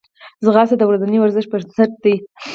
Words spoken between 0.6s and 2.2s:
د ورځني ورزش بنسټ دی